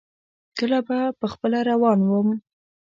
کله 0.57 0.79
به 0.87 0.97
خپله 1.33 1.59
روان 1.69 1.99
ووم. 2.03 2.29